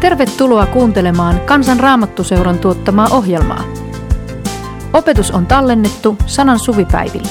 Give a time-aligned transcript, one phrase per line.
[0.00, 3.64] Tervetuloa kuuntelemaan Kansan Raamattuseuran tuottamaa ohjelmaa.
[4.92, 7.28] Opetus on tallennettu sanan suvipäivillä.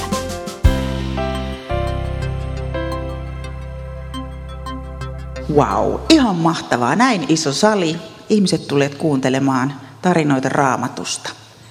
[5.54, 6.96] Wow, ihan mahtavaa.
[6.96, 7.96] Näin iso sali.
[8.28, 9.72] Ihmiset tulevat kuuntelemaan
[10.02, 11.30] tarinoita raamatusta.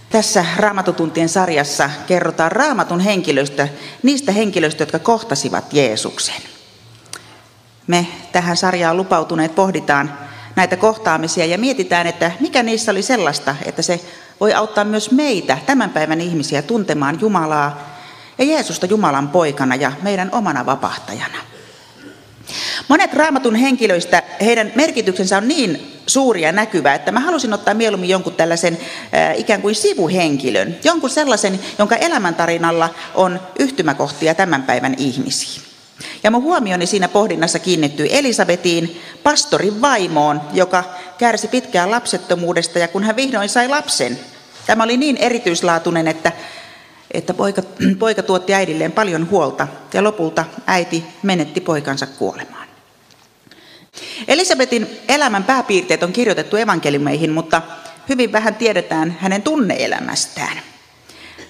[0.09, 3.68] Tässä Raamatutuntien sarjassa kerrotaan raamatun henkilöistä,
[4.04, 6.41] niistä henkilöistä, jotka kohtasivat Jeesuksen.
[7.87, 10.26] Me tähän sarjaan lupautuneet pohditaan
[10.57, 14.00] näitä kohtaamisia ja mietitään, että mikä niissä oli sellaista, että se
[14.39, 17.98] voi auttaa myös meitä, tämän päivän ihmisiä, tuntemaan Jumalaa
[18.38, 21.38] ja Jeesusta Jumalan poikana ja meidän omana vapahtajana.
[22.88, 28.10] Monet raamatun henkilöistä, heidän merkityksensä on niin suuri ja näkyvä, että mä halusin ottaa mieluummin
[28.10, 28.78] jonkun tällaisen
[29.14, 35.67] äh, ikään kuin sivuhenkilön, jonkun sellaisen, jonka elämäntarinalla on yhtymäkohtia tämän päivän ihmisiin.
[36.23, 40.84] Ja mun huomioni siinä pohdinnassa kiinnittyi Elisabetiin, pastorin vaimoon, joka
[41.17, 44.20] kärsi pitkään lapsettomuudesta ja kun hän vihdoin sai lapsen,
[44.66, 46.31] tämä oli niin erityislaatuinen, että,
[47.12, 47.62] että poika,
[48.00, 52.68] poika tuotti äidilleen paljon huolta ja lopulta äiti menetti poikansa kuolemaan.
[54.28, 57.62] Elisabetin elämän pääpiirteet on kirjoitettu evankeliumeihin, mutta
[58.09, 60.62] hyvin vähän tiedetään hänen tunneelämästään.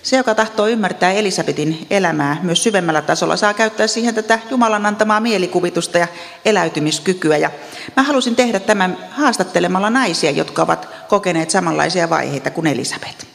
[0.04, 5.20] Se, joka tahtoo ymmärtää Elisabetin elämää myös syvemmällä tasolla, saa käyttää siihen tätä Jumalan antamaa
[5.20, 6.08] mielikuvitusta ja
[6.46, 7.38] eläytymiskykyä.
[7.38, 7.52] Ja
[7.96, 13.28] mä halusin tehdä tämän haastattelemalla naisia, jotka ovat kokeneet samanlaisia vaiheita kuin Elisabet.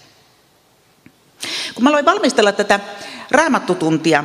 [1.74, 2.80] Kun mä aloin valmistella tätä
[3.30, 4.24] raamattutuntia,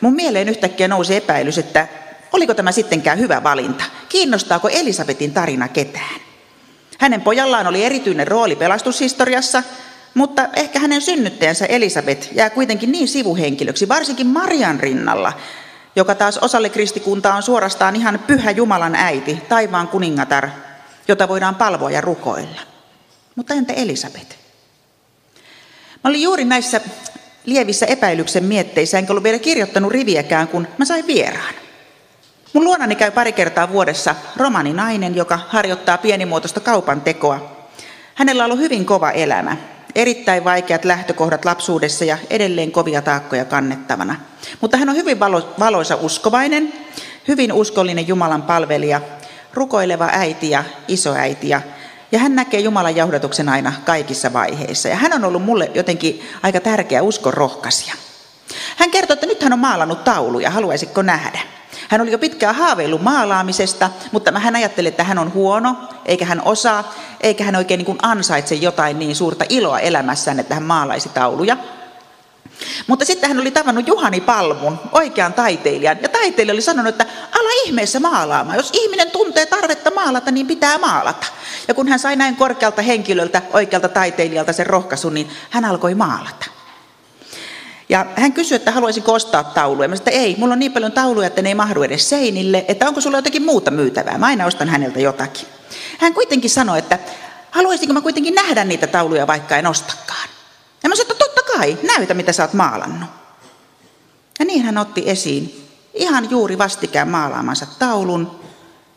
[0.00, 1.88] mun mieleen yhtäkkiä nousi epäilys, että
[2.32, 3.84] oliko tämä sittenkään hyvä valinta?
[4.08, 6.20] Kiinnostaako Elisabetin tarina ketään?
[6.98, 9.62] Hänen pojallaan oli erityinen rooli pelastushistoriassa,
[10.14, 15.32] mutta ehkä hänen synnyttäjänsä Elisabet jää kuitenkin niin sivuhenkilöksi, varsinkin Marian rinnalla,
[15.96, 20.48] joka taas osalle kristikuntaa on suorastaan ihan pyhä Jumalan äiti, taivaan kuningatar,
[21.08, 22.60] jota voidaan palvoa ja rukoilla.
[23.36, 24.38] Mutta entä Elisabet?
[26.04, 26.80] Mä olin juuri näissä
[27.46, 31.54] lievissä epäilyksen mietteissä, enkä ollut vielä kirjoittanut riviäkään, kun mä sain vieraan.
[32.52, 37.66] Mun luonani käy pari kertaa vuodessa romaninainen, joka harjoittaa pienimuotoista kaupan tekoa.
[38.14, 39.56] Hänellä on ollut hyvin kova elämä
[39.94, 44.16] erittäin vaikeat lähtökohdat lapsuudessa ja edelleen kovia taakkoja kannettavana.
[44.60, 46.72] Mutta hän on hyvin valo, valoisa uskovainen,
[47.28, 49.00] hyvin uskollinen Jumalan palvelija,
[49.54, 51.60] rukoileva äiti ja isoäiti ja
[52.12, 54.88] ja hän näkee Jumalan johdatuksen aina kaikissa vaiheissa.
[54.88, 57.94] Ja hän on ollut mulle jotenkin aika tärkeä uskon rohkaisija.
[58.76, 61.53] Hän kertoi, että nyt hän on maalannut tauluja, haluaisitko nähdä?
[61.88, 66.42] Hän oli jo pitkään haaveillut maalaamisesta, mutta hän ajatteli, että hän on huono, eikä hän
[66.44, 71.56] osaa, eikä hän oikein niin ansaitse jotain niin suurta iloa elämässään, että hän maalaisi tauluja.
[72.86, 77.50] Mutta sitten hän oli tavannut Juhani Palmun, oikean taiteilijan, ja taiteilija oli sanonut, että ala
[77.64, 78.56] ihmeessä maalaamaan.
[78.56, 81.26] Jos ihminen tuntee tarvetta maalata, niin pitää maalata.
[81.68, 86.46] Ja kun hän sai näin korkealta henkilöltä, oikealta taiteilijalta sen rohkaisun, niin hän alkoi maalata.
[87.94, 89.88] Ja hän kysyi, että haluaisin ostaa tauluja.
[89.88, 92.64] Mä sanoin, että ei, mulla on niin paljon tauluja, että ne ei mahdu edes seinille,
[92.68, 94.18] että onko sulla jotakin muuta myytävää.
[94.18, 95.48] Mä aina ostan häneltä jotakin.
[95.98, 96.98] Hän kuitenkin sanoi, että
[97.50, 100.28] haluaisinko mä kuitenkin nähdä niitä tauluja, vaikka en ostakaan.
[100.82, 103.10] Ja mä sanoin, että totta kai, näytä mitä sä oot maalannut.
[104.38, 108.40] Ja niin hän otti esiin ihan juuri vastikään maalaamansa taulun,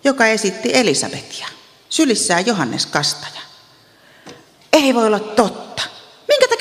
[0.03, 1.47] joka esitti Elisabetia,
[1.90, 3.41] sylissään Johannes Kastaja.
[4.74, 5.67] Ei voi olla totta.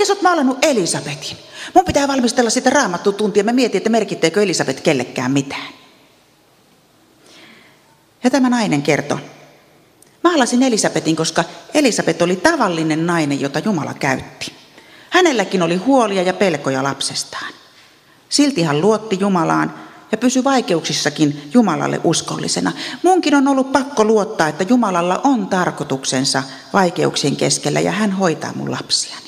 [0.07, 1.37] Sä oot maalannut Elisabetin?
[1.75, 3.45] Mun pitää valmistella sitä raamattutuntia.
[3.45, 5.69] Mä mietin, että merkitteekö Elisabet kellekään mitään.
[8.25, 9.19] Ja tämä nainen kertoi.
[10.25, 11.45] Maalasin Elisabetin, koska
[11.75, 14.53] Elisabet oli tavallinen nainen, jota Jumala käytti.
[15.11, 17.53] Hänelläkin oli huolia ja pelkoja lapsestaan.
[18.29, 19.75] Silti hän luotti Jumalaan
[20.13, 22.73] ja pysyi vaikeuksissakin Jumalalle uskollisena.
[23.03, 26.43] Munkin on ollut pakko luottaa, että Jumalalla on tarkoituksensa
[26.73, 29.26] vaikeuksien keskellä ja hän hoitaa mun lapsiani.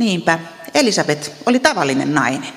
[0.00, 0.38] Niinpä,
[0.74, 2.52] Elisabet oli tavallinen nainen.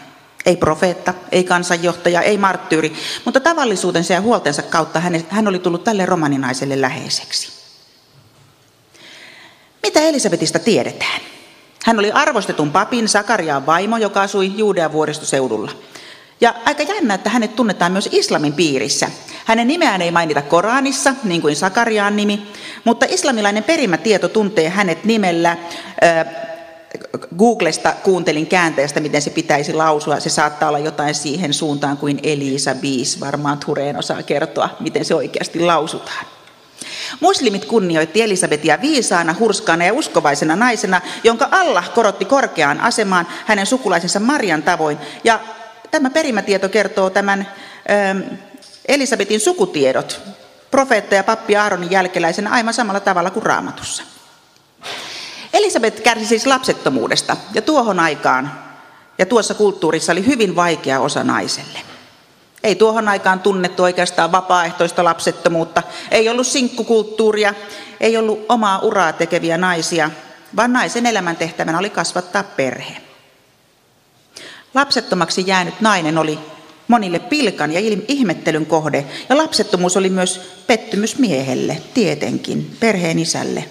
[0.45, 2.93] Ei profeetta, ei kansanjohtaja, ei marttyyri,
[3.25, 7.49] mutta tavallisuutensa ja huoltensa kautta hän oli tullut tälle romaninaiselle läheiseksi.
[9.83, 11.21] Mitä Elisabetista tiedetään?
[11.85, 15.71] Hän oli arvostetun papin Sakariaan vaimo, joka asui Juudean vuoristoseudulla.
[16.41, 19.09] Ja aika jännä, että hänet tunnetaan myös islamin piirissä.
[19.45, 22.47] Hänen nimeään ei mainita Koranissa, niin kuin Sakariaan nimi,
[22.83, 26.25] mutta islamilainen perimätieto tuntee hänet nimellä äh,
[27.37, 30.19] Googlesta kuuntelin käänteestä, miten se pitäisi lausua.
[30.19, 33.19] Se saattaa olla jotain siihen suuntaan kuin Elisa Biis.
[33.19, 36.25] Varmaan Tureen osaa kertoa, miten se oikeasti lausutaan.
[37.19, 44.19] Muslimit kunnioitti Elisabetia viisaana, hurskaana ja uskovaisena naisena, jonka Allah korotti korkeaan asemaan hänen sukulaisensa
[44.19, 44.97] Marian tavoin.
[45.23, 45.39] Ja
[45.91, 47.47] tämä perimätieto kertoo tämän
[47.91, 48.19] ähm,
[48.87, 50.21] Elisabetin sukutiedot
[50.71, 54.03] profeetta ja pappi Aaronin jälkeläisenä aivan samalla tavalla kuin raamatussa.
[55.53, 58.51] Elisabet kärsi siis lapsettomuudesta ja tuohon aikaan
[59.17, 61.79] ja tuossa kulttuurissa oli hyvin vaikea osa naiselle.
[62.63, 67.53] Ei tuohon aikaan tunnettu oikeastaan vapaaehtoista lapsettomuutta, ei ollut sinkkukulttuuria,
[67.99, 70.11] ei ollut omaa uraa tekeviä naisia,
[70.55, 72.97] vaan naisen elämäntehtävänä oli kasvattaa perhe.
[74.73, 76.39] Lapsettomaksi jäänyt nainen oli
[76.87, 83.65] monille pilkan ja ihmettelyn kohde, ja lapsettomuus oli myös pettymys miehelle, tietenkin, perheen isälle.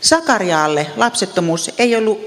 [0.00, 2.20] Sakariaalle lapsettomuus ei ollut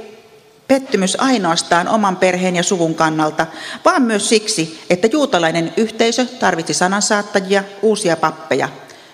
[0.67, 3.47] pettymys ainoastaan oman perheen ja suvun kannalta,
[3.85, 8.69] vaan myös siksi, että juutalainen yhteisö tarvitsi sanansaattajia, uusia pappeja,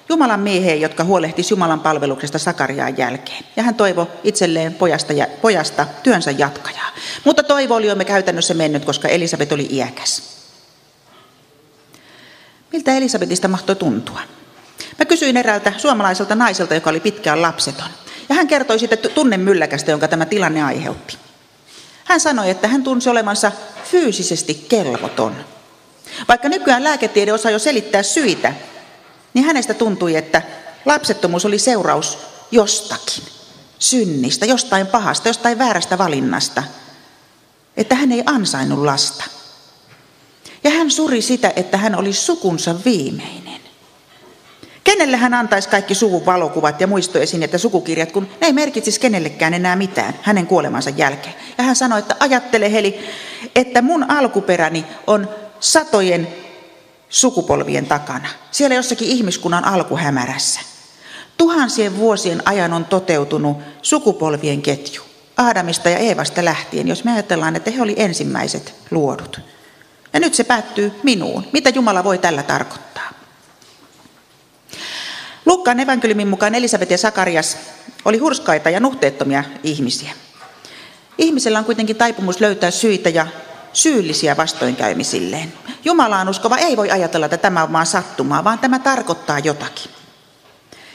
[0.10, 3.44] Jumalan mieheen, jotka huolehtisi Jumalan palveluksesta Sakariaan jälkeen.
[3.56, 6.92] Ja hän toivoi itselleen pojasta, ja, pojasta työnsä jatkajaa.
[7.24, 10.24] Mutta toivo oli jo me käytännössä mennyt, koska Elisabet oli iäkäs.
[12.74, 14.20] Miltä Elisabetista mahtoi tuntua?
[15.00, 17.90] Mä kysyin eräältä suomalaiselta naiselta, joka oli pitkään lapseton.
[18.30, 21.18] Ja hän kertoi sitten tunnemylläkästä, jonka tämä tilanne aiheutti.
[22.04, 23.52] Hän sanoi, että hän tunsi olevansa
[23.84, 25.36] fyysisesti kelvoton.
[26.28, 28.54] Vaikka nykyään lääketiede osaa jo selittää syitä,
[29.34, 30.42] niin hänestä tuntui, että
[30.86, 32.18] lapsettomuus oli seuraus
[32.52, 33.24] jostakin,
[33.80, 36.64] synnistä, jostain pahasta, jostain väärästä valinnasta.
[37.78, 39.24] Että hän ei ansainnut lasta.
[40.64, 43.62] Ja hän suri sitä, että hän oli sukunsa viimeinen.
[44.88, 49.54] Kenelle hän antaisi kaikki suvun valokuvat ja muistoesineet ja sukukirjat, kun ne ei merkitsisi kenellekään
[49.54, 51.36] enää mitään hänen kuolemansa jälkeen.
[51.58, 53.00] Ja hän sanoi, että ajattele Heli,
[53.56, 55.30] että mun alkuperäni on
[55.60, 56.28] satojen
[57.10, 58.28] sukupolvien takana.
[58.52, 60.60] Siellä jossakin ihmiskunnan alkuhämärässä.
[61.38, 65.04] Tuhansien vuosien ajan on toteutunut sukupolvien ketju.
[65.38, 69.40] Aadamista ja Eevasta lähtien, jos me ajatellaan, että he oli ensimmäiset luodut.
[70.14, 71.44] Ja nyt se päättyy minuun.
[71.54, 72.87] Mitä Jumala voi tällä tarkoittaa?
[75.48, 77.58] Lukkaan evankeliumin mukaan Elisabet ja Sakarias
[78.06, 80.12] oli hurskaita ja nuhteettomia ihmisiä.
[81.18, 83.28] Ihmisellä on kuitenkin taipumus löytää syitä ja
[83.74, 85.54] syyllisiä vastoinkäymisilleen.
[85.86, 89.92] Jumalaan uskova ei voi ajatella, että tämä on vaan sattumaa, vaan tämä tarkoittaa jotakin.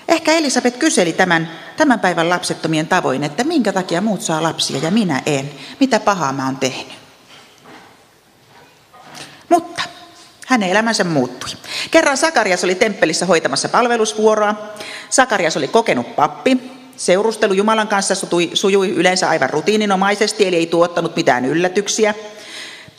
[0.08, 4.90] Ehkä Elisabet kyseli tämän, tämän päivän lapsettomien tavoin, että minkä takia muut saa lapsia ja
[4.90, 5.50] minä en.
[5.80, 6.98] Mitä pahaa mä oon tehnyt.
[9.48, 9.82] Mutta
[10.52, 11.48] hänen elämänsä muuttui.
[11.90, 14.54] Kerran Sakarias oli temppelissä hoitamassa palvelusvuoroa.
[15.10, 16.58] Sakarias oli kokenut pappi.
[16.96, 22.14] Seurustelu Jumalan kanssa sujui, sujui yleensä aivan rutiininomaisesti, eli ei tuottanut mitään yllätyksiä.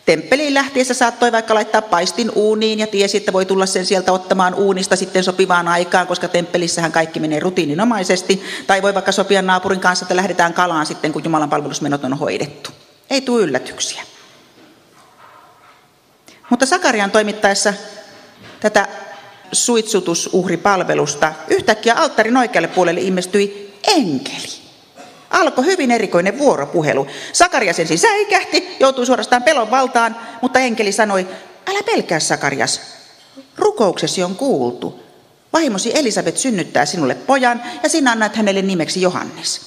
[0.06, 4.56] Temppeliin lähtiessä saattoi vaikka laittaa paistin uuniin ja tiesi, että voi tulla sen sieltä ottamaan
[4.56, 8.44] uunista sitten sopivaan aikaan, koska temppelissähän kaikki menee rutiininomaisesti.
[8.68, 12.70] Tai voi vaikka sopia naapurin kanssa, että lähdetään kalaan sitten, kun Jumalan palvelusmenot on hoidettu.
[13.10, 14.04] Ei tule yllätyksiä.
[16.54, 17.74] Mutta Sakarian toimittaessa
[18.60, 18.88] tätä
[19.52, 24.48] suitsutusuhripalvelusta yhtäkkiä alttarin oikealle puolelle ilmestyi enkeli.
[25.30, 27.08] Alkoi hyvin erikoinen vuoropuhelu.
[27.34, 31.28] Sakarias ensin säikähti, joutui suorastaan pelon valtaan, mutta enkeli sanoi,
[31.68, 32.82] älä pelkää Sakarias,
[33.58, 35.04] rukouksesi on kuultu.
[35.54, 39.62] Vaimosi Elisabet synnyttää sinulle pojan ja sinä annat hänelle nimeksi Johannes.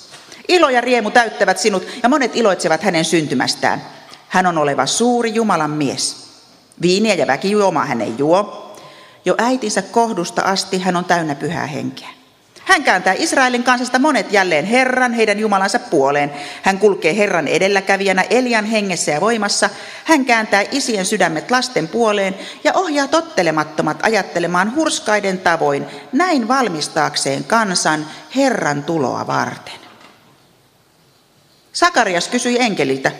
[0.49, 3.83] Ilo ja riemu täyttävät sinut ja monet iloitsevat hänen syntymästään.
[4.29, 6.26] Hän on oleva suuri Jumalan mies.
[6.83, 8.73] Viiniä ja väkijuomaa hän ei juo.
[9.25, 12.09] Jo äitinsä kohdusta asti hän on täynnä pyhää henkeä.
[12.67, 16.33] Hän kääntää Israelin kansasta monet jälleen Herran, heidän Jumalansa puoleen.
[16.63, 19.71] Hän kulkee Herran edelläkävijänä Elian hengessä ja voimassa.
[20.05, 28.07] Hän kääntää isien sydämet lasten puoleen ja ohjaa tottelemattomat ajattelemaan hurskaiden tavoin, näin valmistaakseen kansan
[28.37, 29.75] Herran tuloa varten.
[31.73, 33.13] Sakarias kysyi enkeliltä,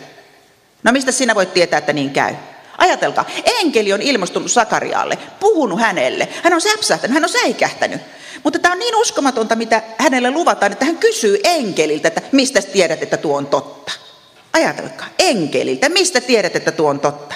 [0.83, 2.35] no mistä sinä voit tietää, että niin käy?
[2.77, 3.25] Ajatelkaa,
[3.59, 6.27] enkeli on ilmestunut Sakarialle, puhunut hänelle.
[6.43, 8.01] Hän on säpsähtänyt, hän on säikähtänyt.
[8.43, 13.03] Mutta tämä on niin uskomatonta, mitä hänelle luvataan, että hän kysyy enkeliltä, että mistä tiedät,
[13.03, 13.91] että tuo on totta.
[14.53, 17.35] Ajatelkaa, enkeliltä, mistä tiedät, että tuo on totta.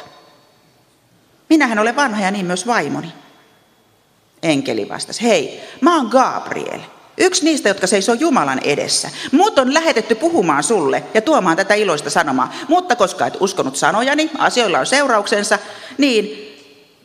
[1.50, 3.14] Minähän olen vanha ja niin myös vaimoni.
[4.44, 6.80] Enkeli vastasi, hei, mä oon Gabriel.
[7.18, 9.10] Yksi niistä, jotka seisoo Jumalan edessä.
[9.32, 12.54] Mut on lähetetty puhumaan sulle ja tuomaan tätä iloista sanomaa.
[12.68, 15.60] Mutta koska et uskonut sanojani, asioilla on seurauksensa,
[15.98, 16.48] niin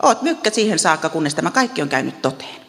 [0.03, 2.67] oot mykkä siihen saakka, kunnes tämä kaikki on käynyt toteen.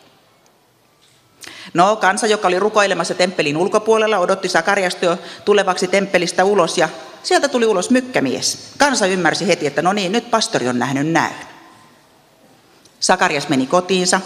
[1.74, 6.90] No, kansa, joka oli rukoilemassa temppelin ulkopuolella, odotti Sakariasta tulevaksi temppelistä ulos ja
[7.24, 8.74] sieltä tuli ulos mykkämies.
[8.78, 11.36] Kansa ymmärsi heti, että no niin, nyt pastori on nähnyt näyn.
[13.00, 14.22] Sakarias meni kotiinsa,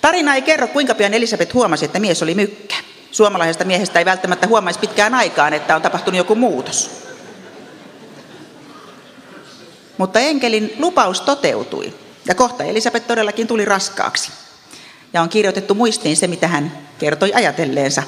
[0.00, 2.76] Tarina ei kerro, kuinka pian Elisabeth huomasi, että mies oli mykkä.
[3.10, 6.90] Suomalaisesta miehestä ei välttämättä huomaisi pitkään aikaan, että on tapahtunut joku muutos.
[9.98, 11.94] Mutta enkelin lupaus toteutui.
[12.26, 14.32] Ja kohta Elisabet todellakin tuli raskaaksi.
[15.12, 18.02] Ja on kirjoitettu muistiin se, mitä hän kertoi ajatelleensa.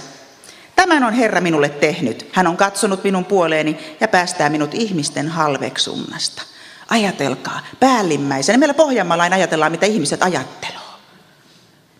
[0.76, 2.28] Tämän on Herra minulle tehnyt.
[2.32, 6.42] Hän on katsonut minun puoleeni ja päästää minut ihmisten halveksunnasta.
[6.88, 8.58] Ajatelkaa, päällimmäisenä.
[8.58, 10.89] Meillä Pohjanmaalla ajatellaan, mitä ihmiset ajatteloo.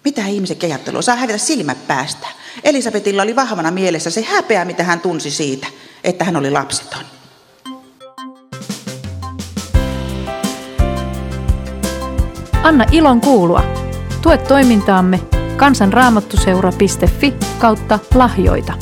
[0.05, 1.03] Mitä ihmiset ajatteloo?
[1.03, 2.27] Saa hävitä silmät päästä.
[2.65, 5.67] Elisabetilla oli vahvana mielessä se häpeä, mitä hän tunsi siitä,
[6.05, 7.05] että hän oli lapseton.
[12.63, 13.63] Anna ilon kuulua.
[14.23, 15.21] Tue toimintaamme
[15.57, 18.73] kansanraamattuseura.fi kautta lahjoita.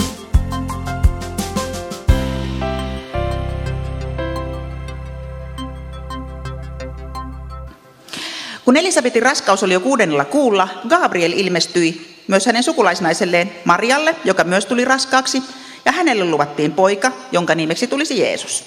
[8.69, 14.67] Kun Elisabetin raskaus oli jo kuudennella kuulla, Gabriel ilmestyi myös hänen sukulaisnaiselleen Marialle, joka myös
[14.67, 15.43] tuli raskaaksi,
[15.85, 18.65] ja hänelle luvattiin poika, jonka nimeksi tulisi Jeesus.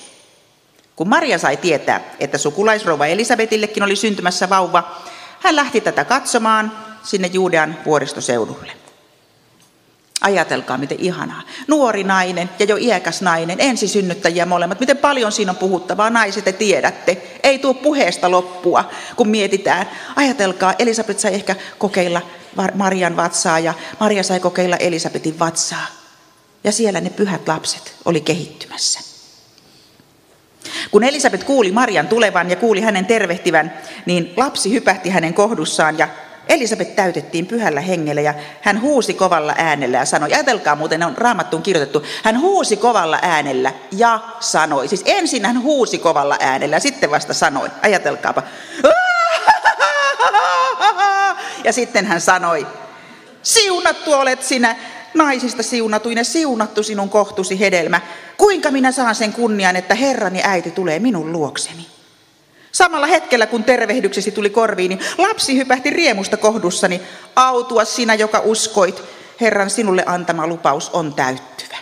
[0.95, 5.01] Kun Maria sai tietää, että sukulaisrouva Elisabetillekin oli syntymässä vauva,
[5.39, 6.71] hän lähti tätä katsomaan
[7.03, 8.80] sinne Juudean vuoristoseudulle.
[10.21, 11.41] Ajatelkaa, miten ihanaa.
[11.67, 14.79] Nuori nainen ja jo iäkäs nainen, ensisynnyttäjiä molemmat.
[14.79, 17.39] Miten paljon siinä on puhuttavaa, naiset te tiedätte.
[17.43, 19.89] Ei tuo puheesta loppua, kun mietitään.
[20.15, 22.21] Ajatelkaa, Elisabet sai ehkä kokeilla
[22.73, 25.87] Marian vatsaa ja Maria sai kokeilla Elisabetin vatsaa.
[26.63, 28.99] Ja siellä ne pyhät lapset oli kehittymässä.
[30.91, 33.73] Kun Elisabet kuuli Marian tulevan ja kuuli hänen tervehtivän,
[34.05, 36.07] niin lapsi hypähti hänen kohdussaan ja
[36.51, 41.63] Elisabet täytettiin pyhällä hengellä ja hän huusi kovalla äänellä ja sanoi, ajatelkaa muuten, on raamattuun
[41.63, 44.87] kirjoitettu, hän huusi kovalla äänellä ja sanoi.
[44.87, 48.43] Siis ensin hän huusi kovalla äänellä ja sitten vasta sanoi, ajatelkaapa.
[51.63, 52.67] Ja sitten hän sanoi,
[53.43, 54.75] siunattu olet sinä
[55.13, 58.01] naisista siunatuin ja siunattu sinun kohtusi hedelmä.
[58.37, 61.87] Kuinka minä saan sen kunnian, että Herrani äiti tulee minun luokseni?
[62.71, 67.01] Samalla hetkellä, kun tervehdyksesi tuli korviini, lapsi hypähti riemusta kohdussani.
[67.35, 69.03] Autua sinä, joka uskoit,
[69.41, 71.77] Herran sinulle antama lupaus on täyttyvä.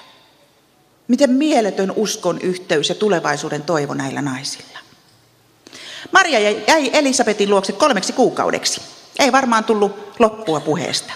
[1.08, 4.80] Miten mieletön uskon yhteys ja tulevaisuuden toivo näillä naisilla.
[6.12, 8.82] Maria jäi Elisabetin luokse kolmeksi kuukaudeksi.
[9.20, 11.14] Ei varmaan tullut loppua puheesta.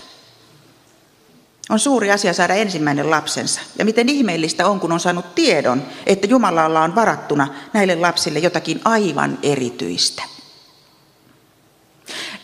[1.73, 3.61] On suuri asia saada ensimmäinen lapsensa.
[3.79, 8.81] Ja miten ihmeellistä on, kun on saanut tiedon, että Jumalalla on varattuna näille lapsille jotakin
[8.85, 10.23] aivan erityistä.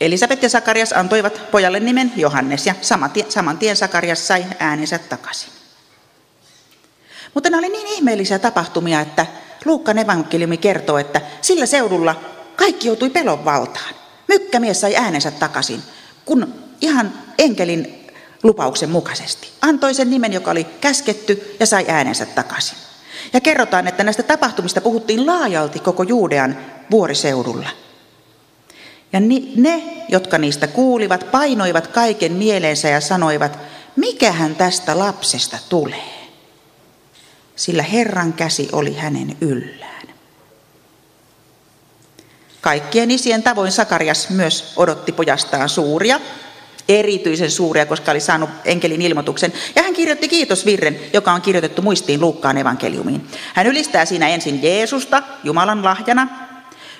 [0.01, 2.75] Elisabet ja Sakarias antoivat pojalle nimen Johannes ja
[3.29, 5.49] saman tien Sakarias sai äänensä takaisin.
[7.33, 9.25] Mutta nämä oli niin ihmeellisiä tapahtumia, että
[9.65, 12.15] Luukkan evankeliumi kertoo, että sillä seudulla
[12.55, 13.95] kaikki joutui pelon valtaan.
[14.27, 15.83] Mykkämies sai äänensä takaisin,
[16.25, 17.98] kun ihan enkelin
[18.43, 19.49] lupauksen mukaisesti.
[19.61, 22.77] Antoi sen nimen, joka oli käsketty ja sai äänensä takaisin.
[23.33, 26.57] Ja kerrotaan, että näistä tapahtumista puhuttiin laajalti koko Juudean
[26.91, 27.69] vuoriseudulla.
[29.13, 29.19] Ja
[29.55, 33.59] ne, jotka niistä kuulivat, painoivat kaiken mieleensä ja sanoivat,
[33.95, 36.19] mikähän tästä lapsesta tulee.
[37.55, 40.07] Sillä Herran käsi oli hänen yllään.
[42.61, 46.19] Kaikkien isien tavoin Sakarias myös odotti pojastaan suuria
[46.89, 49.53] erityisen suuria, koska oli saanut enkelin ilmoituksen.
[49.75, 53.27] Ja hän kirjoitti kiitosvirren, joka on kirjoitettu muistiin Luukkaan evankeliumiin.
[53.53, 56.27] Hän ylistää siinä ensin Jeesusta Jumalan lahjana.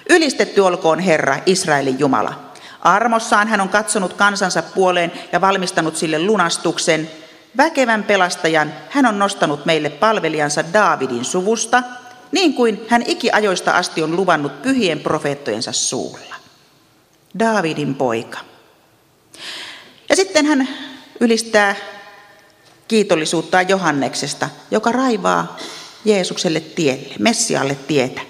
[0.09, 2.39] Ylistetty olkoon Herra, Israelin Jumala.
[2.81, 7.09] Armossaan hän on katsonut kansansa puoleen ja valmistanut sille lunastuksen.
[7.57, 11.83] Väkevän pelastajan hän on nostanut meille palvelijansa Daavidin suvusta,
[12.31, 16.35] niin kuin hän ikiajoista asti on luvannut pyhien profeettojensa suulla.
[17.39, 18.39] Daavidin poika.
[20.09, 20.67] Ja sitten hän
[21.19, 21.75] ylistää
[22.87, 25.57] kiitollisuutta Johanneksesta, joka raivaa
[26.05, 28.21] Jeesukselle tielle, Messialle tietä.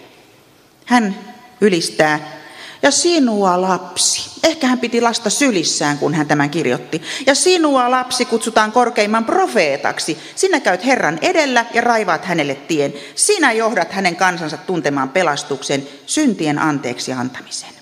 [0.86, 1.16] Hän
[1.62, 2.40] ylistää,
[2.82, 4.30] ja sinua lapsi.
[4.44, 7.02] Ehkä hän piti lasta sylissään, kun hän tämän kirjoitti.
[7.26, 10.18] Ja sinua lapsi kutsutaan korkeimman profeetaksi.
[10.36, 12.94] Sinä käyt Herran edellä ja raivaat hänelle tien.
[13.16, 17.79] Sinä johdat hänen kansansa tuntemaan pelastuksen, syntien anteeksi antamisen.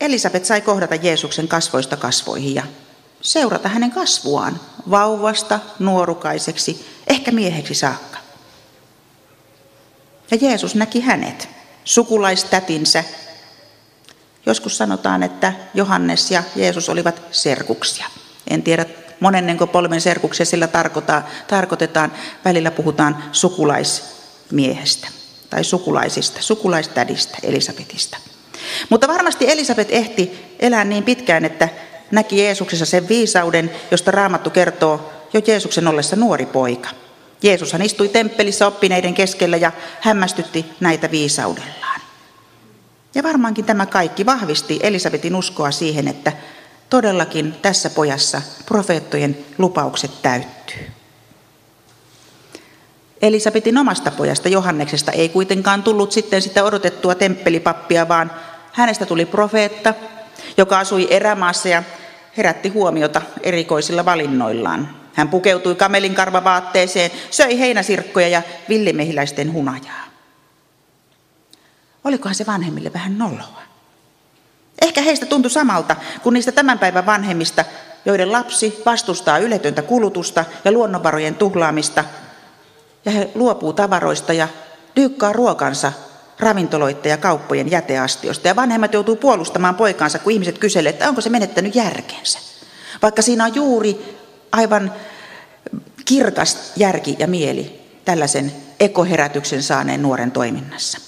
[0.00, 2.62] Elisabet sai kohdata Jeesuksen kasvoista kasvoihin ja
[3.20, 4.60] seurata hänen kasvuaan
[4.90, 8.18] vauvasta nuorukaiseksi, ehkä mieheksi saakka.
[10.30, 11.48] Ja Jeesus näki hänet,
[11.84, 13.04] sukulaistätinsä.
[14.46, 18.06] Joskus sanotaan, että Johannes ja Jeesus olivat serkuksia.
[18.50, 18.86] En tiedä
[19.20, 20.68] monennenko polven serkuksia sillä
[21.48, 22.12] tarkoitetaan.
[22.44, 25.08] Välillä puhutaan sukulaismiehestä
[25.50, 28.18] tai sukulaisista, sukulaistädistä, Elisabetista.
[28.88, 31.68] Mutta varmasti Elisabet ehti elää niin pitkään, että
[32.10, 36.88] näki Jeesuksessa sen viisauden, josta Raamattu kertoo jo Jeesuksen ollessa nuori poika.
[37.42, 42.00] Jeesushan istui temppelissä oppineiden keskellä ja hämmästytti näitä viisaudellaan.
[43.14, 46.32] Ja varmaankin tämä kaikki vahvisti Elisabetin uskoa siihen, että
[46.90, 50.86] todellakin tässä pojassa profeettojen lupaukset täyttyy.
[53.22, 58.30] Elisabetin omasta pojasta Johanneksesta ei kuitenkaan tullut sitten sitä odotettua temppelipappia, vaan
[58.76, 59.94] hänestä tuli profeetta,
[60.56, 61.82] joka asui erämaassa ja
[62.36, 64.96] herätti huomiota erikoisilla valinnoillaan.
[65.14, 70.04] Hän pukeutui kamelin karvavaatteeseen, söi heinäsirkkoja ja villimehiläisten hunajaa.
[72.04, 73.62] Olikohan se vanhemmille vähän noloa?
[74.82, 77.64] Ehkä heistä tuntui samalta kuin niistä tämän päivän vanhemmista,
[78.04, 82.04] joiden lapsi vastustaa yletöntä kulutusta ja luonnonvarojen tuhlaamista,
[83.04, 84.48] ja he luopuu tavaroista ja
[84.96, 85.92] dyykkaa ruokansa
[86.38, 88.48] ravintoloiden ja kauppojen jäteastiosta.
[88.48, 92.38] Ja vanhemmat joutuu puolustamaan poikaansa, kun ihmiset kyselee, että onko se menettänyt järkensä.
[93.02, 94.18] Vaikka siinä on juuri
[94.52, 94.92] aivan
[96.04, 100.98] kirkas järki ja mieli tällaisen ekoherätyksen saaneen nuoren toiminnassa.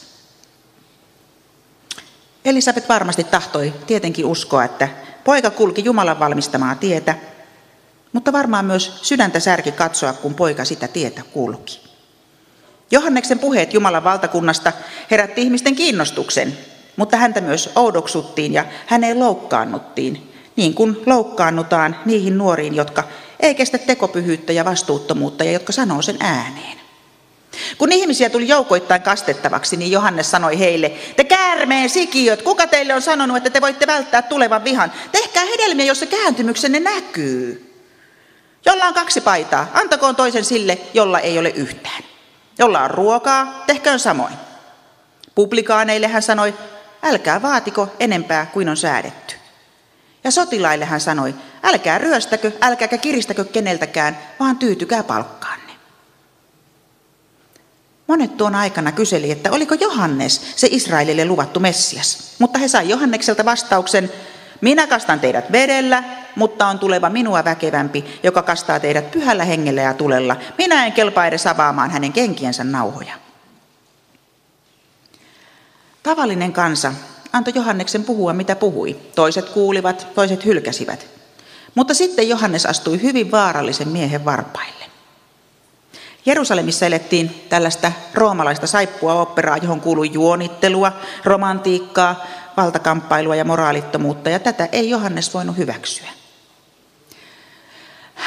[2.44, 4.88] Elisabet varmasti tahtoi tietenkin uskoa, että
[5.24, 7.14] poika kulki Jumalan valmistamaa tietä,
[8.12, 11.87] mutta varmaan myös sydäntä särki katsoa, kun poika sitä tietä kulki.
[12.90, 14.72] Johanneksen puheet Jumalan valtakunnasta
[15.10, 16.58] herätti ihmisten kiinnostuksen,
[16.96, 23.04] mutta häntä myös oudoksuttiin ja häneen loukkaannuttiin, niin kuin loukkaannutaan niihin nuoriin, jotka
[23.40, 26.78] ei kestä tekopyhyyttä ja vastuuttomuutta ja jotka sanoo sen ääneen.
[27.78, 33.02] Kun ihmisiä tuli joukoittain kastettavaksi, niin Johannes sanoi heille, te käärmeen sikiöt, kuka teille on
[33.02, 34.92] sanonut, että te voitte välttää tulevan vihan?
[35.12, 37.74] Tehkää hedelmiä, jossa kääntymyksenne näkyy.
[38.66, 42.02] Jolla on kaksi paitaa, antakoon toisen sille, jolla ei ole yhtään.
[42.58, 44.34] Jolla on ruokaa, tehköön samoin.
[45.34, 46.54] Publikaaneille hän sanoi,
[47.02, 49.34] älkää vaatiko enempää kuin on säädetty.
[50.24, 55.72] Ja sotilaille hän sanoi, älkää ryöstäkö, älkääkä kiristäkö keneltäkään, vaan tyytykää palkkaanne.
[58.06, 62.34] Monet tuon aikana kyseli, että oliko Johannes se Israelille luvattu Messias.
[62.38, 64.12] Mutta he sai Johannekselta vastauksen,
[64.60, 66.02] minä kastan teidät vedellä,
[66.38, 70.36] mutta on tuleva minua väkevämpi, joka kastaa teidät pyhällä hengellä ja tulella.
[70.58, 73.14] Minä en kelpaa edes avaamaan hänen kenkiensä nauhoja.
[76.02, 76.92] Tavallinen kansa
[77.32, 78.96] antoi Johanneksen puhua mitä puhui.
[79.14, 81.06] Toiset kuulivat, toiset hylkäsivät.
[81.74, 84.84] Mutta sitten Johannes astui hyvin vaarallisen miehen varpaille.
[86.26, 90.92] Jerusalemissa elettiin tällaista roomalaista saippua operaa, johon kuului juonittelua,
[91.24, 96.17] romantiikkaa, valtakamppailua ja moraalittomuutta, ja tätä ei Johannes voinut hyväksyä.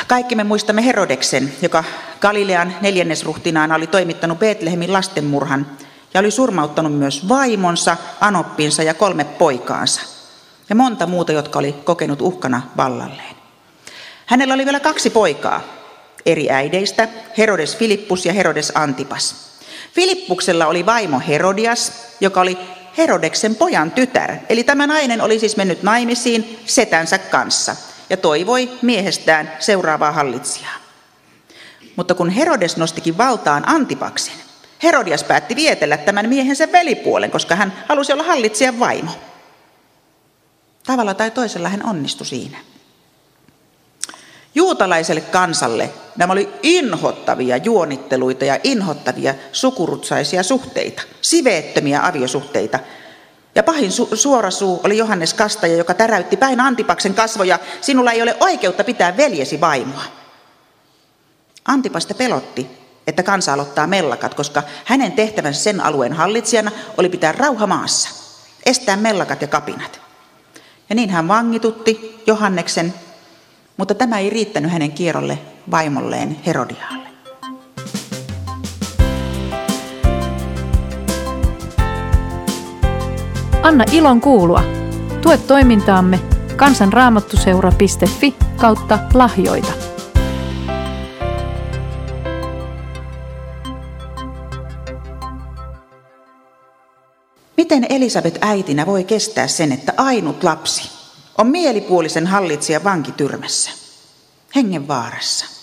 [0.07, 1.83] Kaikki me muistamme Herodeksen, joka
[2.21, 5.67] Galilean neljännesruhtinaana oli toimittanut Betlehemin lastenmurhan
[6.13, 10.01] ja oli surmauttanut myös vaimonsa, anoppinsa ja kolme poikaansa
[10.69, 13.35] ja monta muuta, jotka oli kokenut uhkana vallalleen.
[14.25, 15.61] Hänellä oli vielä kaksi poikaa
[16.25, 19.35] eri äideistä, Herodes Filippus ja Herodes Antipas.
[19.93, 22.57] Filippuksella oli vaimo Herodias, joka oli
[22.97, 24.35] Herodeksen pojan tytär.
[24.49, 27.75] Eli tämä nainen oli siis mennyt naimisiin setänsä kanssa
[28.11, 30.75] ja toivoi miehestään seuraavaa hallitsijaa.
[31.95, 34.35] Mutta kun Herodes nostikin valtaan Antipaksen,
[34.83, 39.11] Herodias päätti vietellä tämän miehensä velipuolen, koska hän halusi olla hallitsijan vaimo.
[40.85, 42.57] Tavalla tai toisella hän onnistui siinä.
[44.55, 52.79] Juutalaiselle kansalle nämä oli inhottavia juonitteluita ja inhottavia sukurutsaisia suhteita, siveettömiä aviosuhteita.
[53.55, 58.37] Ja pahin su- suorasuu oli Johannes Kastaja, joka täräytti päin Antipaksen kasvoja, sinulla ei ole
[58.39, 60.03] oikeutta pitää veljesi vaimoa.
[61.65, 62.67] Antipasta pelotti,
[63.07, 68.09] että kansa aloittaa mellakat, koska hänen tehtävänsä sen alueen hallitsijana oli pitää rauha maassa,
[68.65, 70.01] estää mellakat ja kapinat.
[70.89, 72.93] Ja niin hän vangitutti Johanneksen
[73.81, 75.39] mutta tämä ei riittänyt hänen kierrolle
[75.71, 77.10] vaimolleen Herodiaalle.
[83.63, 84.63] Anna ilon kuulua.
[85.21, 86.19] Tue toimintaamme
[86.55, 89.71] kansanraamattuseura.fi kautta lahjoita.
[97.57, 100.91] Miten Elisabet äitinä voi kestää sen, että ainut lapsi,
[101.37, 103.71] on mielipuolisen hallitsija vankityrmässä,
[104.55, 105.60] hengenvaarassa.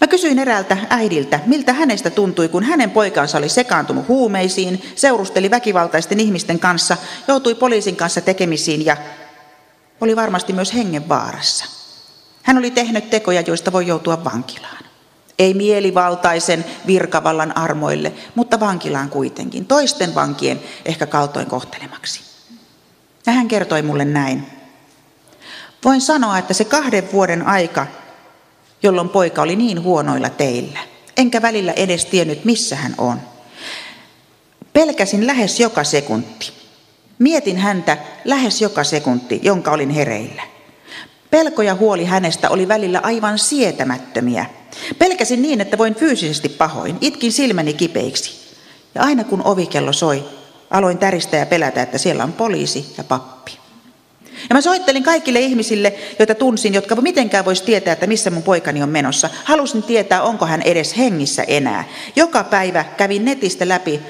[0.00, 6.20] Mä kysyin eräältä äidiltä, miltä hänestä tuntui, kun hänen poikansa oli sekaantunut huumeisiin, seurusteli väkivaltaisten
[6.20, 6.96] ihmisten kanssa,
[7.28, 8.96] joutui poliisin kanssa tekemisiin ja
[10.00, 11.64] oli varmasti myös hengenvaarassa.
[12.42, 14.84] Hän oli tehnyt tekoja, joista voi joutua vankilaan.
[15.38, 22.20] Ei mielivaltaisen virkavallan armoille, mutta vankilaan kuitenkin, toisten vankien ehkä kaltoin kohtelemaksi.
[23.26, 24.46] Ja hän kertoi mulle näin.
[25.84, 27.86] Voin sanoa, että se kahden vuoden aika,
[28.82, 30.78] jolloin poika oli niin huonoilla teillä,
[31.16, 33.20] enkä välillä edes tiennyt, missä hän on.
[34.72, 36.52] Pelkäsin lähes joka sekunti.
[37.18, 40.42] Mietin häntä lähes joka sekunti, jonka olin hereillä.
[41.30, 44.46] Pelko ja huoli hänestä oli välillä aivan sietämättömiä.
[44.98, 46.98] Pelkäsin niin, että voin fyysisesti pahoin.
[47.00, 48.40] Itkin silmäni kipeiksi.
[48.94, 50.24] Ja aina kun ovikello soi,
[50.70, 53.58] aloin täristä ja pelätä, että siellä on poliisi ja pappi.
[54.48, 58.82] Ja mä soittelin kaikille ihmisille, joita tunsin, jotka mitenkään voisi tietää, että missä mun poikani
[58.82, 59.30] on menossa.
[59.44, 61.84] Halusin tietää, onko hän edes hengissä enää.
[62.16, 64.00] Joka päivä kävin netistä läpi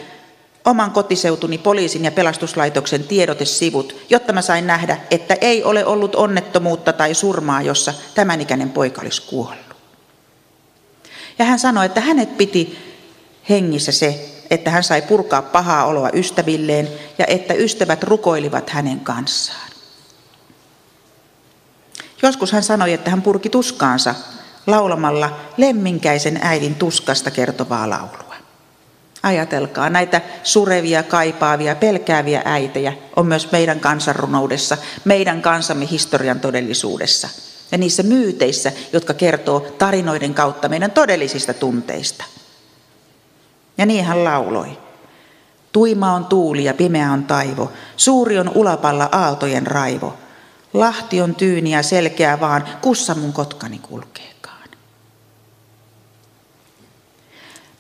[0.65, 6.93] oman kotiseutuni poliisin ja pelastuslaitoksen tiedotesivut, jotta mä sain nähdä, että ei ole ollut onnettomuutta
[6.93, 9.77] tai surmaa, jossa tämän ikäinen poika olisi kuollut.
[11.39, 12.79] Ja hän sanoi, että hänet piti
[13.49, 16.89] hengissä se, että hän sai purkaa pahaa oloa ystävilleen
[17.19, 19.70] ja että ystävät rukoilivat hänen kanssaan.
[22.23, 24.15] Joskus hän sanoi, että hän purki tuskaansa
[24.67, 28.35] laulamalla lemminkäisen äidin tuskasta kertovaa laulua.
[29.23, 37.29] Ajatelkaa, näitä surevia, kaipaavia, pelkääviä äitejä on myös meidän kansanrunoudessa, meidän kansamme historian todellisuudessa
[37.73, 42.25] ja niissä myyteissä, jotka kertoo tarinoiden kautta meidän todellisista tunteista.
[43.79, 44.79] Ja niin hän lauloi.
[45.73, 50.17] Tuima on tuuli ja pimeä on taivo, suuri on ulapalla aaltojen raivo.
[50.73, 54.69] Lahti on tyyni ja selkeä vaan, kussa mun kotkani kulkeekaan.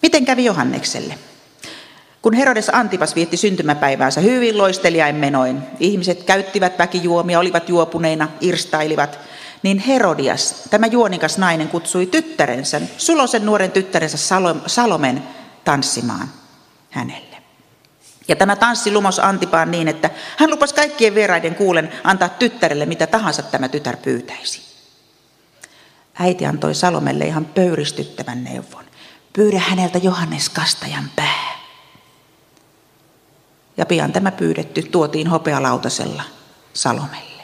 [0.03, 1.19] Miten kävi Johannekselle?
[2.23, 9.19] Kun Herodes Antipas vietti syntymäpäiväänsä hyvin loisteliain menoin, ihmiset käyttivät väkijuomia, olivat juopuneina, irstailivat,
[9.63, 14.19] niin Herodias, tämä juonikas nainen, kutsui tyttärensä, sulosen nuoren tyttärensä
[14.67, 15.23] Salomen
[15.65, 16.29] tanssimaan
[16.91, 17.30] hänelle.
[18.31, 23.07] Ja tämä tanssi lumos Antipaan niin, että hän lupasi kaikkien vieraiden kuulen antaa tyttärelle mitä
[23.07, 24.63] tahansa tämä tytär pyytäisi.
[26.15, 28.85] Äiti antoi Salomelle ihan pöyristyttävän neuvon.
[29.33, 31.61] Pyydä häneltä Johannes Kastajan pää.
[33.77, 36.23] Ja pian tämä pyydetty tuotiin hopealautasella
[36.73, 37.43] Salomelle.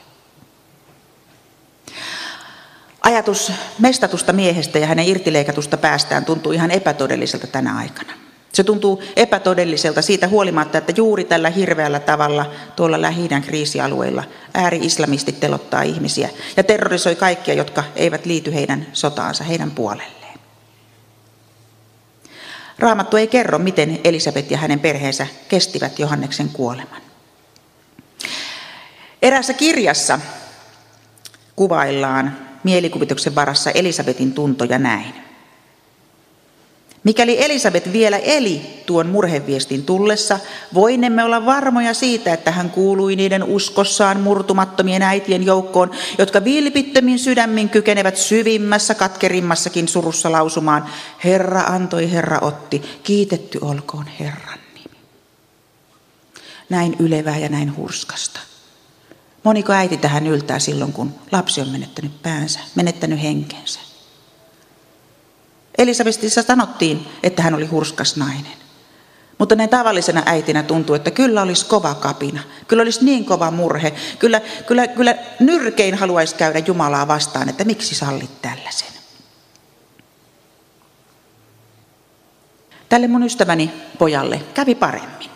[3.01, 8.26] Ajatus mestatusta miehestä ja hänen irtileikatusta päästään tuntuu ihan epätodelliselta tänä aikana.
[8.57, 15.83] Se tuntuu epätodelliselta siitä huolimatta, että juuri tällä hirveällä tavalla tuolla lähi kriisialueilla ääri-islamistit telottaa
[15.83, 20.39] ihmisiä ja terrorisoi kaikkia, jotka eivät liity heidän sotaansa, heidän puolelleen.
[22.79, 27.03] Raamattu ei kerro, miten Elisabet ja hänen perheensä kestivät Johanneksen kuoleman.
[29.23, 30.21] Eräässä kirjassa
[31.57, 35.26] kuvaillaan mielikuvituksen varassa Elisabetin tuntoja näin.
[37.07, 40.39] Mikäli Elisabet vielä eli tuon murheviestin tullessa,
[40.75, 47.69] voinemme olla varmoja siitä, että hän kuului niiden uskossaan murtumattomien äitien joukkoon, jotka vilpittömin sydämin
[47.69, 50.87] kykenevät syvimmässä katkerimmassakin surussa lausumaan,
[51.25, 54.97] Herra antoi, Herra otti, kiitetty olkoon Herran nimi.
[56.69, 58.41] Näin ylevää ja näin hurskasta.
[59.43, 63.81] Moniko äiti tähän yltää silloin, kun lapsi on menettänyt päänsä, menettänyt henkensä?
[65.79, 68.67] Elisabetissa sanottiin, että hän oli hurskas nainen.
[69.39, 72.43] Mutta näin tavallisena äitinä tuntuu, että kyllä olisi kova kapina.
[72.69, 73.93] Kyllä olisi niin kova murhe.
[74.19, 78.89] Kyllä, kyllä, kyllä nyrkein haluaisi käydä Jumalaa vastaan, että miksi sallit tällaisen.
[82.89, 85.31] Tälle mun ystäväni pojalle kävi paremmin.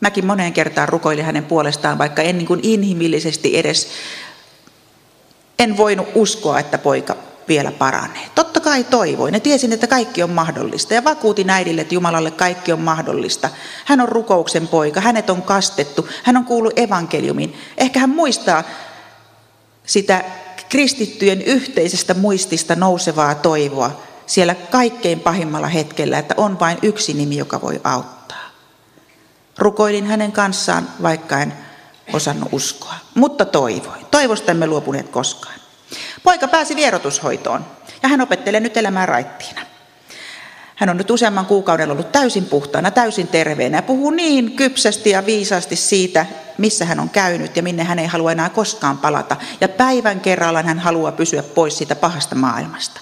[0.00, 3.88] Mäkin moneen kertaan rukoilin hänen puolestaan, vaikka en niin kuin inhimillisesti edes,
[5.58, 7.16] en voinut uskoa, että poika
[7.52, 8.26] vielä paranee.
[8.34, 12.72] Totta kai toivoin ja tiesin, että kaikki on mahdollista ja vakuutin äidille, että Jumalalle kaikki
[12.72, 13.50] on mahdollista.
[13.84, 17.56] Hän on rukouksen poika, hänet on kastettu, hän on kuullut evankeliumin.
[17.78, 18.64] Ehkä hän muistaa
[19.86, 20.24] sitä
[20.68, 27.60] kristittyjen yhteisestä muistista nousevaa toivoa siellä kaikkein pahimmalla hetkellä, että on vain yksi nimi, joka
[27.60, 28.50] voi auttaa.
[29.58, 31.52] Rukoilin hänen kanssaan, vaikka en
[32.12, 34.06] osannut uskoa, mutta toivoin.
[34.10, 35.61] Toivosta emme luopuneet koskaan.
[36.22, 37.66] Poika pääsi vierotushoitoon
[38.02, 39.60] ja hän opettelee nyt elämään raittiina.
[40.74, 45.26] Hän on nyt useamman kuukauden ollut täysin puhtaana, täysin terveenä ja puhuu niin kypsästi ja
[45.26, 46.26] viisaasti siitä,
[46.58, 49.36] missä hän on käynyt ja minne hän ei halua enää koskaan palata.
[49.60, 53.00] Ja päivän kerrallaan hän haluaa pysyä pois siitä pahasta maailmasta.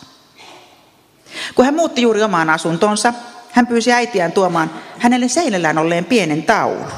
[1.55, 3.15] Kun hän muutti juuri omaan asuntonsa,
[3.51, 6.93] hän pyysi äitiään tuomaan hänelle seinällään olleen pienen taulun.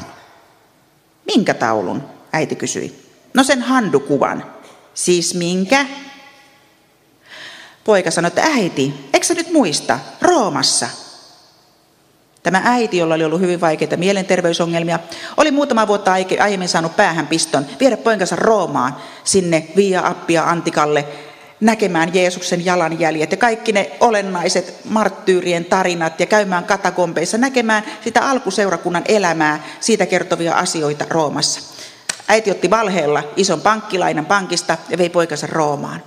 [1.27, 2.03] Minkä taulun?
[2.33, 3.09] Äiti kysyi.
[3.35, 4.45] No sen handukuvan.
[4.95, 5.87] Siis minkä?
[7.85, 10.89] Poika sanoi, että äiti, eikö sä nyt muista, Roomassa.
[12.43, 14.99] Tämä äiti, jolla oli ollut hyvin vaikeita mielenterveysongelmia,
[15.37, 21.09] oli muutama vuotta aiemmin saanut päähän piston viedä poikansa Roomaan sinne Via Appia Antikalle
[21.63, 29.03] näkemään Jeesuksen jalanjäljet ja kaikki ne olennaiset marttyyrien tarinat ja käymään katakompeissa, näkemään sitä alkuseurakunnan
[29.09, 31.72] elämää, siitä kertovia asioita Roomassa.
[32.33, 36.03] Äiti otti valheella ison pankkilainan pankista ja vei poikansa Roomaan.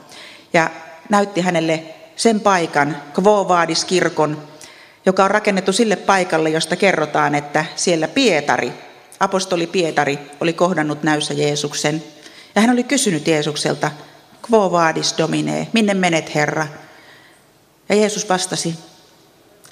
[0.53, 0.69] Ja
[1.09, 1.83] näytti hänelle
[2.15, 4.43] sen paikan, Quo Vadis kirkon,
[5.05, 8.73] joka on rakennettu sille paikalle, josta kerrotaan, että siellä Pietari,
[9.19, 12.03] apostoli Pietari, oli kohdannut näyssä Jeesuksen.
[12.55, 13.91] Ja hän oli kysynyt Jeesukselta,
[14.51, 16.67] Quo vadis domine, minne menet Herra?
[17.89, 18.75] Ja Jeesus vastasi,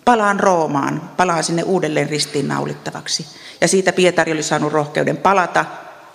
[0.06, 3.26] palaan Roomaan, palaan sinne uudelleen ristiinnaulittavaksi.
[3.62, 5.66] Ja siitä Pietari oli saanut rohkeuden palata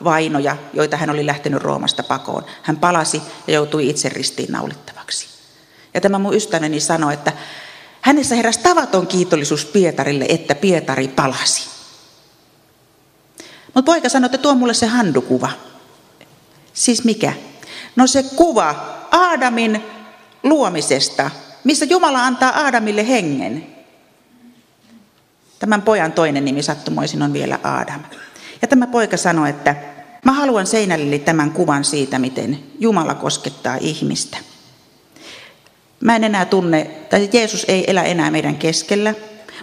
[0.04, 2.44] vainoja, joita hän oli lähtenyt Roomasta pakoon.
[2.62, 5.26] Hän palasi ja joutui itse ristiinnaulittavaksi.
[5.94, 7.32] Ja tämä mun ystäväni sanoi, että
[8.00, 11.68] hänessä heräsi tavaton kiitollisuus Pietarille, että Pietari palasi.
[13.74, 15.50] Mutta poika sanoi, että tuo mulle se handukuva.
[16.72, 17.32] Siis mikä?
[17.96, 19.84] No se kuva Aadamin
[20.42, 21.30] luomisesta,
[21.64, 23.66] missä Jumala antaa Aadamille hengen.
[25.58, 28.04] Tämän pojan toinen nimi sattumoisin on vielä Aadam.
[28.62, 29.76] Ja tämä poika sanoi, että
[30.24, 34.38] mä haluan seinälle tämän kuvan siitä, miten Jumala koskettaa ihmistä.
[36.00, 39.14] Mä en enää tunne, tai Jeesus ei elä enää meidän keskellä,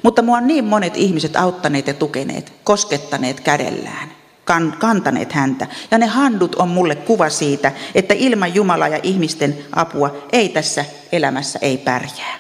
[0.04, 4.12] mutta mua on niin monet ihmiset auttaneet ja tukeneet, koskettaneet kädellään
[4.80, 5.68] kantaneet häntä.
[5.92, 10.86] Ja ne handut on mulle kuva siitä, että ilman Jumalaa ja ihmisten apua ei tässä
[11.12, 12.36] elämässä ei pärjää.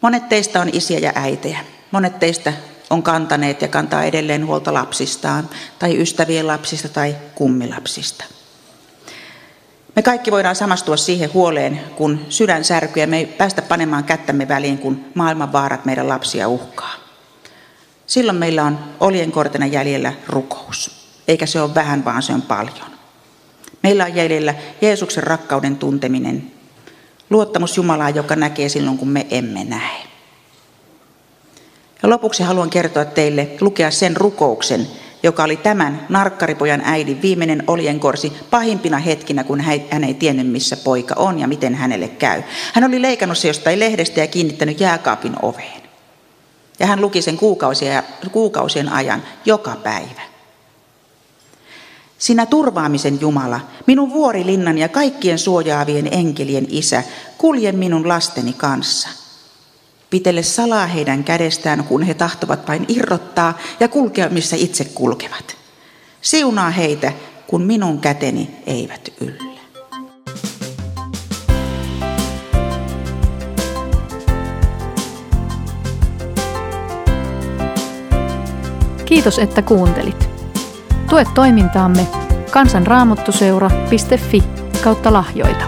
[0.00, 1.58] Monet teistä on isiä ja äitejä.
[1.90, 2.52] Monet teistä
[2.90, 5.48] on kantaneet ja kantaa edelleen huolta lapsistaan,
[5.78, 8.24] tai ystävien lapsista tai kummilapsista.
[9.96, 14.48] Me kaikki voidaan samastua siihen huoleen, kun sydän särkyy ja me ei päästä panemaan kättämme
[14.48, 16.94] väliin, kun maailman vaarat meidän lapsia uhkaa.
[18.06, 20.90] Silloin meillä on oljenkortena jäljellä rukous.
[21.28, 22.90] Eikä se ole vähän, vaan se on paljon.
[23.82, 26.52] Meillä on jäljellä Jeesuksen rakkauden tunteminen,
[27.30, 30.07] luottamus Jumalaa, joka näkee silloin, kun me emme näe.
[32.02, 34.86] Ja lopuksi haluan kertoa teille, lukea sen rukouksen,
[35.22, 41.14] joka oli tämän narkkaripojan äidin viimeinen oljenkorsi pahimpina hetkinä, kun hän ei tiennyt, missä poika
[41.18, 42.42] on ja miten hänelle käy.
[42.72, 45.82] Hän oli leikannut se jostain lehdestä ja kiinnittänyt jääkaapin oveen.
[46.78, 50.22] Ja hän luki sen kuukausia, kuukausien ajan joka päivä.
[52.18, 57.02] Sinä turvaamisen Jumala, minun vuorilinnan ja kaikkien suojaavien enkelien isä,
[57.38, 59.08] kulje minun lasteni kanssa.
[60.10, 65.56] Pitele salaa heidän kädestään, kun he tahtovat vain irrottaa ja kulkea, missä itse kulkevat.
[66.20, 67.12] Siunaa heitä,
[67.46, 69.48] kun minun käteni eivät yllä.
[79.04, 80.30] Kiitos, että kuuntelit.
[81.10, 82.06] Tue toimintaamme
[82.50, 84.42] kansanraamottuseura.fi
[84.84, 85.64] kautta lahjoita.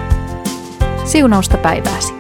[1.04, 2.19] Siunausta päivääsi.